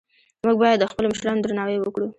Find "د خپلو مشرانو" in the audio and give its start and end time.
0.79-1.43